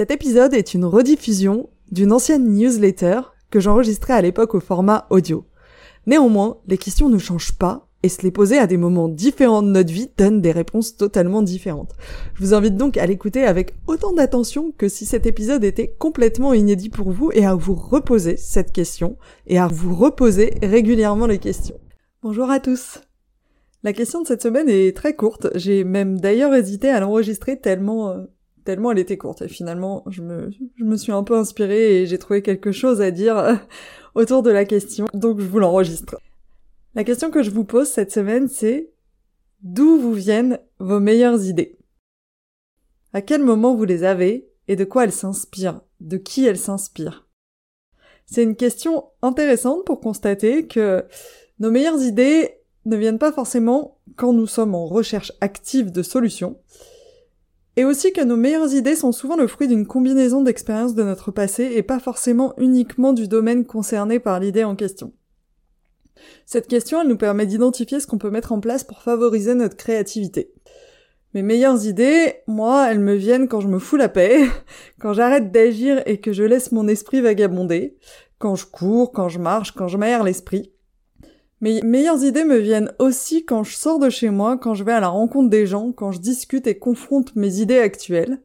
Cet 0.00 0.12
épisode 0.12 0.54
est 0.54 0.72
une 0.72 0.86
rediffusion 0.86 1.68
d'une 1.92 2.12
ancienne 2.12 2.54
newsletter 2.54 3.20
que 3.50 3.60
j'enregistrais 3.60 4.14
à 4.14 4.22
l'époque 4.22 4.54
au 4.54 4.60
format 4.60 5.06
audio. 5.10 5.44
Néanmoins, 6.06 6.56
les 6.66 6.78
questions 6.78 7.10
ne 7.10 7.18
changent 7.18 7.58
pas 7.58 7.86
et 8.02 8.08
se 8.08 8.22
les 8.22 8.30
poser 8.30 8.56
à 8.56 8.66
des 8.66 8.78
moments 8.78 9.10
différents 9.10 9.62
de 9.62 9.68
notre 9.68 9.92
vie 9.92 10.08
donne 10.16 10.40
des 10.40 10.52
réponses 10.52 10.96
totalement 10.96 11.42
différentes. 11.42 11.92
Je 12.32 12.42
vous 12.42 12.54
invite 12.54 12.76
donc 12.76 12.96
à 12.96 13.04
l'écouter 13.04 13.44
avec 13.44 13.74
autant 13.86 14.14
d'attention 14.14 14.72
que 14.72 14.88
si 14.88 15.04
cet 15.04 15.26
épisode 15.26 15.64
était 15.64 15.94
complètement 15.98 16.54
inédit 16.54 16.88
pour 16.88 17.10
vous 17.10 17.30
et 17.34 17.44
à 17.44 17.54
vous 17.54 17.74
reposer 17.74 18.38
cette 18.38 18.72
question 18.72 19.18
et 19.46 19.58
à 19.58 19.66
vous 19.66 19.94
reposer 19.94 20.54
régulièrement 20.62 21.26
les 21.26 21.36
questions. 21.36 21.78
Bonjour 22.22 22.48
à 22.48 22.58
tous. 22.58 23.02
La 23.82 23.92
question 23.92 24.22
de 24.22 24.26
cette 24.26 24.42
semaine 24.42 24.70
est 24.70 24.96
très 24.96 25.14
courte. 25.14 25.48
J'ai 25.56 25.84
même 25.84 26.18
d'ailleurs 26.18 26.54
hésité 26.54 26.88
à 26.88 27.00
l'enregistrer 27.00 27.60
tellement 27.60 28.08
euh, 28.08 28.24
tellement 28.64 28.92
elle 28.92 28.98
était 28.98 29.18
courte. 29.18 29.42
Et 29.42 29.48
finalement, 29.48 30.04
je 30.08 30.22
me, 30.22 30.50
je 30.76 30.84
me 30.84 30.96
suis 30.96 31.12
un 31.12 31.22
peu 31.22 31.36
inspirée 31.36 32.02
et 32.02 32.06
j'ai 32.06 32.18
trouvé 32.18 32.42
quelque 32.42 32.72
chose 32.72 33.00
à 33.00 33.10
dire 33.10 33.38
euh, 33.38 33.54
autour 34.14 34.42
de 34.42 34.50
la 34.50 34.64
question. 34.64 35.06
Donc 35.14 35.40
je 35.40 35.46
vous 35.46 35.58
l'enregistre. 35.58 36.16
La 36.94 37.04
question 37.04 37.30
que 37.30 37.42
je 37.42 37.50
vous 37.50 37.64
pose 37.64 37.88
cette 37.88 38.12
semaine, 38.12 38.48
c'est 38.48 38.90
d'où 39.62 39.98
vous 39.98 40.12
viennent 40.12 40.58
vos 40.78 41.00
meilleures 41.00 41.44
idées? 41.44 41.78
À 43.12 43.22
quel 43.22 43.42
moment 43.42 43.74
vous 43.74 43.84
les 43.84 44.04
avez 44.04 44.48
et 44.68 44.76
de 44.76 44.84
quoi 44.84 45.04
elles 45.04 45.12
s'inspirent? 45.12 45.80
De 46.00 46.16
qui 46.16 46.46
elles 46.46 46.58
s'inspirent? 46.58 47.28
C'est 48.26 48.42
une 48.42 48.56
question 48.56 49.06
intéressante 49.22 49.84
pour 49.84 50.00
constater 50.00 50.66
que 50.66 51.04
nos 51.58 51.70
meilleures 51.70 52.00
idées 52.00 52.60
ne 52.84 52.96
viennent 52.96 53.18
pas 53.18 53.32
forcément 53.32 53.98
quand 54.16 54.32
nous 54.32 54.46
sommes 54.46 54.74
en 54.74 54.86
recherche 54.86 55.32
active 55.40 55.90
de 55.92 56.02
solutions, 56.02 56.58
et 57.80 57.84
aussi 57.86 58.12
que 58.12 58.20
nos 58.20 58.36
meilleures 58.36 58.74
idées 58.74 58.94
sont 58.94 59.10
souvent 59.10 59.36
le 59.36 59.46
fruit 59.46 59.66
d'une 59.66 59.86
combinaison 59.86 60.42
d'expériences 60.42 60.94
de 60.94 61.02
notre 61.02 61.30
passé 61.30 61.70
et 61.74 61.82
pas 61.82 61.98
forcément 61.98 62.52
uniquement 62.58 63.14
du 63.14 63.26
domaine 63.26 63.64
concerné 63.64 64.18
par 64.18 64.38
l'idée 64.38 64.64
en 64.64 64.76
question. 64.76 65.14
Cette 66.44 66.66
question, 66.66 67.00
elle 67.00 67.08
nous 67.08 67.16
permet 67.16 67.46
d'identifier 67.46 67.98
ce 67.98 68.06
qu'on 68.06 68.18
peut 68.18 68.28
mettre 68.28 68.52
en 68.52 68.60
place 68.60 68.84
pour 68.84 69.00
favoriser 69.00 69.54
notre 69.54 69.78
créativité. 69.78 70.52
Mes 71.32 71.40
meilleures 71.40 71.86
idées, 71.86 72.42
moi, 72.46 72.86
elles 72.90 73.00
me 73.00 73.14
viennent 73.14 73.48
quand 73.48 73.62
je 73.62 73.68
me 73.68 73.78
fous 73.78 73.96
la 73.96 74.10
paix, 74.10 74.44
quand 75.00 75.14
j'arrête 75.14 75.50
d'agir 75.50 76.02
et 76.04 76.20
que 76.20 76.34
je 76.34 76.42
laisse 76.42 76.72
mon 76.72 76.86
esprit 76.86 77.22
vagabonder, 77.22 77.96
quand 78.36 78.56
je 78.56 78.66
cours, 78.66 79.10
quand 79.10 79.30
je 79.30 79.38
marche, 79.38 79.72
quand 79.72 79.88
je 79.88 79.96
m'aère 79.96 80.22
l'esprit. 80.22 80.70
Mes 81.60 81.82
meilleures 81.82 82.24
idées 82.24 82.44
me 82.44 82.56
viennent 82.56 82.92
aussi 82.98 83.44
quand 83.44 83.64
je 83.64 83.76
sors 83.76 83.98
de 83.98 84.08
chez 84.08 84.30
moi, 84.30 84.56
quand 84.56 84.74
je 84.74 84.82
vais 84.82 84.92
à 84.92 85.00
la 85.00 85.08
rencontre 85.08 85.50
des 85.50 85.66
gens, 85.66 85.92
quand 85.92 86.10
je 86.10 86.18
discute 86.18 86.66
et 86.66 86.78
confronte 86.78 87.36
mes 87.36 87.58
idées 87.58 87.78
actuelles. 87.78 88.40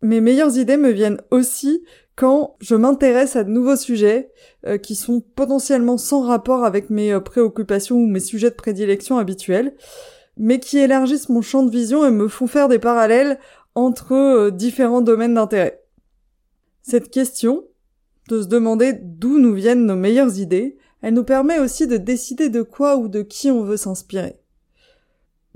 Mes 0.00 0.20
meilleures 0.20 0.58
idées 0.58 0.76
me 0.76 0.90
viennent 0.90 1.20
aussi 1.30 1.84
quand 2.16 2.56
je 2.60 2.74
m'intéresse 2.74 3.36
à 3.36 3.44
de 3.44 3.50
nouveaux 3.50 3.76
sujets 3.76 4.32
euh, 4.66 4.78
qui 4.78 4.96
sont 4.96 5.20
potentiellement 5.20 5.96
sans 5.96 6.22
rapport 6.22 6.64
avec 6.64 6.90
mes 6.90 7.12
euh, 7.12 7.20
préoccupations 7.20 7.96
ou 7.96 8.06
mes 8.06 8.20
sujets 8.20 8.50
de 8.50 8.56
prédilection 8.56 9.18
habituels, 9.18 9.74
mais 10.36 10.58
qui 10.58 10.78
élargissent 10.78 11.28
mon 11.28 11.40
champ 11.40 11.62
de 11.62 11.70
vision 11.70 12.04
et 12.04 12.10
me 12.10 12.26
font 12.26 12.48
faire 12.48 12.68
des 12.68 12.80
parallèles 12.80 13.38
entre 13.76 14.12
euh, 14.12 14.50
différents 14.50 15.02
domaines 15.02 15.34
d'intérêt. 15.34 15.84
Cette 16.82 17.10
question, 17.10 17.64
de 18.28 18.42
se 18.42 18.48
demander 18.48 18.92
d'où 18.92 19.38
nous 19.38 19.54
viennent 19.54 19.86
nos 19.86 19.96
meilleures 19.96 20.38
idées, 20.38 20.76
elle 21.02 21.14
nous 21.14 21.24
permet 21.24 21.58
aussi 21.58 21.86
de 21.86 21.96
décider 21.96 22.48
de 22.48 22.62
quoi 22.62 22.96
ou 22.96 23.08
de 23.08 23.22
qui 23.22 23.50
on 23.50 23.62
veut 23.62 23.76
s'inspirer. 23.76 24.40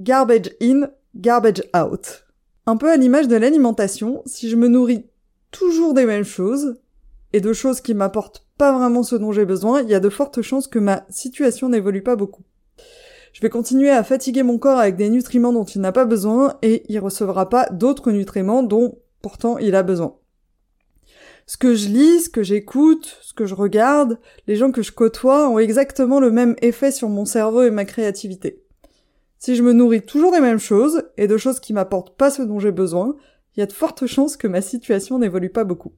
Garbage 0.01 0.51
in, 0.61 0.91
garbage 1.15 1.63
out. 1.75 2.27
Un 2.67 2.77
peu 2.77 2.91
à 2.91 2.97
l'image 2.97 3.29
de 3.29 3.37
l'alimentation, 3.37 4.23
si 4.27 4.51
je 4.51 4.57
me 4.57 4.69
nourris 4.69 5.07
toujours 5.53 5.95
des 5.95 6.05
mêmes 6.05 6.25
choses, 6.25 6.77
et 7.33 7.41
de 7.41 7.53
choses 7.53 7.81
qui 7.81 7.95
m'apportent 7.95 8.47
pas 8.57 8.73
vraiment 8.73 9.03
ce 9.03 9.17
dont 9.17 9.33
j'ai 9.33 9.45
besoin, 9.45 9.83
il 9.83 9.91
y 9.91 9.95
a 9.95 10.01
de 10.01 10.09
fortes 10.09 10.43
chances 10.43 10.67
que 10.67 10.79
ma 10.79 11.05
situation 11.11 11.69
n'évolue 11.69 12.03
pas 12.03 12.17
beaucoup. 12.17 12.43
Je 13.33 13.43
vais 13.43 13.51
continuer 13.51 13.91
à 13.91 14.03
fatiguer 14.03 14.43
mon 14.43 14.59
corps 14.59 14.79
avec 14.79 14.97
des 14.97 15.11
nutriments 15.11 15.53
dont 15.53 15.65
il 15.65 15.83
n'a 15.83 15.93
pas 15.93 16.07
besoin 16.07 16.57
et 16.63 16.85
il 16.89 16.99
recevra 16.99 17.51
pas 17.51 17.69
d'autres 17.71 18.11
nutriments 18.11 18.63
dont 18.63 18.99
pourtant 19.21 19.59
il 19.59 19.75
a 19.75 19.83
besoin. 19.83 20.17
Ce 21.49 21.57
que 21.57 21.77
je 21.77 21.89
lis, 21.89 22.23
ce 22.23 22.29
que 22.29 22.43
j'écoute, 22.43 23.19
ce 23.23 23.33
que 23.33 23.47
je 23.47 23.55
regarde, 23.55 24.19
les 24.49 24.57
gens 24.57 24.73
que 24.73 24.83
je 24.83 24.91
côtoie 24.91 25.49
ont 25.49 25.61
exactement 25.61 26.19
le 26.19 26.33
même 26.33 26.57
effet 26.61 26.91
sur 26.91 27.09
mon 27.09 27.25
cerveau 27.25 27.63
et 27.63 27.71
ma 27.71 27.85
créativité. 27.85 28.65
Si 29.39 29.55
je 29.55 29.63
me 29.63 29.73
nourris 29.73 30.03
toujours 30.03 30.33
des 30.33 30.41
mêmes 30.41 30.59
choses 30.59 31.05
et 31.17 31.29
de 31.29 31.37
choses 31.37 31.61
qui 31.61 31.73
m'apportent 31.73 32.17
pas 32.17 32.31
ce 32.31 32.43
dont 32.43 32.59
j'ai 32.59 32.73
besoin, 32.73 33.15
il 33.55 33.61
y 33.61 33.63
a 33.63 33.67
de 33.67 33.73
fortes 33.73 34.07
chances 34.07 34.37
que 34.37 34.49
ma 34.49 34.61
situation 34.61 35.21
n'évolue 35.21 35.51
pas 35.51 35.63
beaucoup. 35.63 35.93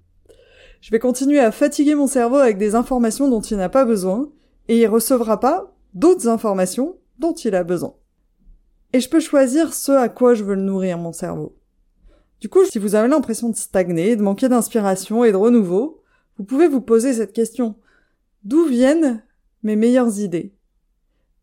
Je 0.82 0.91
vais 0.91 0.98
continuer 0.98 1.41
à 1.41 1.50
fatiguer 1.50 1.94
mon 1.94 2.06
cerveau 2.06 2.37
avec 2.37 2.58
des 2.58 2.75
informations 2.75 3.28
dont 3.28 3.41
il 3.41 3.56
n'a 3.56 3.70
pas 3.70 3.84
besoin, 3.84 4.31
et 4.69 4.78
il 4.78 4.87
recevra 4.87 5.41
pas 5.41 5.75
d'autres 5.94 6.28
informations 6.28 6.98
dont 7.19 7.32
il 7.32 7.54
a 7.54 7.64
besoin. 7.64 7.94
Et 8.92 9.00
je 9.00 9.08
peux 9.08 9.20
choisir 9.20 9.72
ce 9.72 9.92
à 9.92 10.08
quoi 10.08 10.34
je 10.34 10.44
veux 10.44 10.54
le 10.54 10.62
nourrir, 10.62 10.98
mon 10.98 11.12
cerveau. 11.12 11.57
Du 12.41 12.49
coup, 12.49 12.65
si 12.65 12.78
vous 12.78 12.94
avez 12.94 13.09
l'impression 13.09 13.49
de 13.49 13.56
stagner, 13.56 14.15
de 14.15 14.22
manquer 14.22 14.49
d'inspiration 14.49 15.25
et 15.25 15.32
de 15.32 15.37
renouveau, 15.37 16.03
vous 16.38 16.44
pouvez 16.44 16.69
vous 16.69 16.81
poser 16.81 17.12
cette 17.12 17.32
question. 17.32 17.75
D'où 18.44 18.65
viennent 18.66 19.25
mes 19.65 19.75
meilleures 19.75 20.21
idées? 20.21 20.54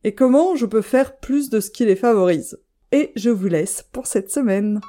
Et 0.06 0.16
comment 0.16 0.56
je 0.56 0.66
peux 0.66 0.82
faire 0.82 1.18
plus 1.18 1.50
de 1.50 1.60
ce 1.60 1.70
qui 1.70 1.84
les 1.84 1.98
favorise? 1.98 2.60
Et 2.94 3.12
je 3.18 3.30
vous 3.30 3.48
laisse 3.48 3.84
pour 3.92 4.08
cette 4.08 4.32
semaine. 4.32 4.80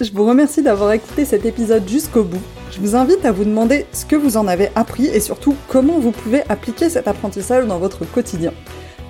Je 0.00 0.12
vous 0.12 0.24
remercie 0.24 0.62
d'avoir 0.62 0.92
écouté 0.92 1.24
cet 1.24 1.46
épisode 1.46 1.88
jusqu'au 1.88 2.22
bout. 2.22 2.42
Je 2.70 2.78
vous 2.78 2.94
invite 2.94 3.24
à 3.24 3.32
vous 3.32 3.44
demander 3.44 3.86
ce 3.92 4.06
que 4.06 4.14
vous 4.14 4.36
en 4.36 4.46
avez 4.46 4.68
appris 4.76 5.06
et 5.06 5.20
surtout 5.20 5.56
comment 5.68 5.98
vous 5.98 6.12
pouvez 6.12 6.42
appliquer 6.48 6.88
cet 6.88 7.08
apprentissage 7.08 7.66
dans 7.66 7.80
votre 7.80 8.04
quotidien. 8.04 8.52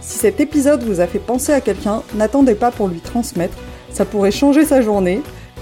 Si 0.01 0.19
cet 0.19 0.41
épisode 0.41 0.83
vous 0.85 1.01
a 1.01 1.07
fait 1.07 1.19
penser 1.19 1.53
à 1.53 1.61
quelqu'un, 1.61 2.03
n'attendez 2.15 2.55
pas 2.55 2.71
pour 2.71 2.89
lui 2.89 3.01
transmettre, 3.01 3.59
ça 3.93 4.07
pourrait 4.07 4.31
changer 4.31 4.65
sa 4.65 4.81
journée 4.81 5.21